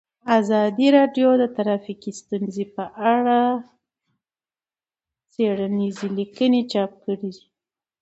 [0.39, 3.39] ازادي راډیو د ټرافیکي ستونزې په اړه
[5.33, 7.33] څېړنیزې لیکنې چاپ کړي.